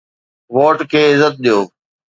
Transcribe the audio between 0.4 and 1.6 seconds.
Vote کي عزت ڏيو.